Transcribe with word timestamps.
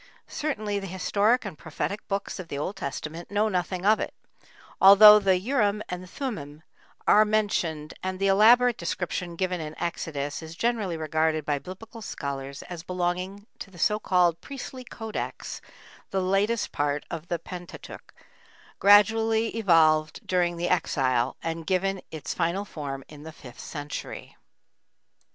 Certainly, 0.27 0.79
the 0.79 0.87
historic 0.87 1.45
and 1.45 1.55
prophetic 1.55 2.07
books 2.07 2.39
of 2.39 2.47
the 2.47 2.57
Old 2.57 2.75
Testament 2.75 3.29
know 3.29 3.49
nothing 3.49 3.85
of 3.85 3.99
it, 3.99 4.15
although 4.81 5.19
the 5.19 5.37
Urim 5.37 5.83
and 5.89 6.09
Thummim 6.09 6.63
are 7.05 7.23
mentioned 7.23 7.93
and 8.01 8.17
the 8.17 8.25
elaborate 8.25 8.79
description 8.79 9.35
given 9.35 9.61
in 9.61 9.79
Exodus 9.79 10.41
is 10.41 10.55
generally 10.55 10.97
regarded 10.97 11.45
by 11.45 11.59
Biblical 11.59 12.01
scholars 12.01 12.63
as 12.63 12.81
belonging 12.81 13.45
to 13.59 13.69
the 13.69 13.77
so 13.77 13.99
called 13.99 14.41
"Priestly 14.41 14.83
Codex," 14.83 15.61
the 16.09 16.19
latest 16.19 16.71
part 16.71 17.05
of 17.11 17.27
the 17.27 17.37
Pentateuch, 17.37 18.11
gradually 18.79 19.49
evolved 19.55 20.25
during 20.25 20.57
the 20.57 20.67
Exile 20.67 21.37
and 21.43 21.67
given 21.67 22.01
its 22.09 22.33
final 22.33 22.65
form 22.65 23.03
in 23.07 23.21
the 23.21 23.31
fifth 23.31 23.59
century 23.59 24.35
B. 24.35 24.37